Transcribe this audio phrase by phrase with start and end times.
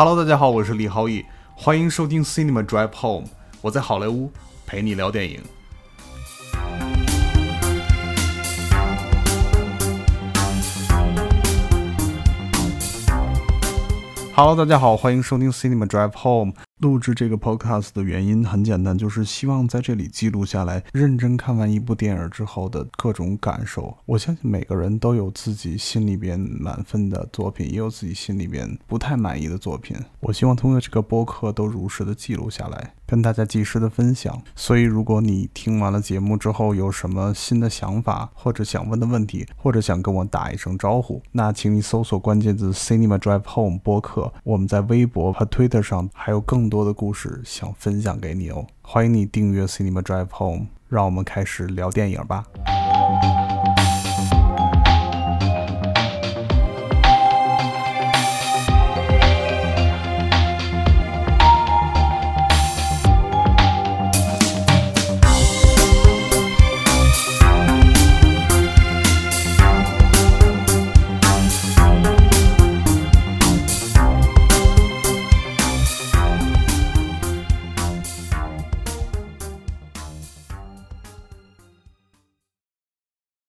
[0.00, 3.26] Hello，大家好，我是李浩义，欢迎收听 Cinema Drive Home，
[3.60, 4.30] 我在好莱坞
[4.64, 5.42] 陪你聊电影。
[14.36, 16.52] Hello，大家好，欢迎收听 Cinema Drive Home。
[16.78, 23.96] 录制这个 podcast 的原因很简单，就是希望在这里记录下来认真看完一部电影之后的各种感受。
[24.06, 29.96] 我相信每个人都有自己心里边满分的作品，也有自己心里边不太满意的作品。
[30.20, 34.40] 我希望通过这个播客都如实的记录下来，跟大家及时的分享。
[34.54, 44.32] 所以，如果你听完了节目之后有什么新的想法，或者想问的问题，或者想跟我打一声招呼，那请你搜索关键字 “Cinema Drive Home” 播客。
[44.44, 52.44] 我们在微博和 Twitter 上还有更多的故事想分享给你哦，欢迎你订阅 Cinema Drive Home，让我们开始聊电影吧。